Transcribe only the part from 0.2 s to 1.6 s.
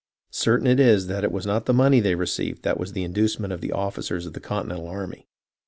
Certain it is that it was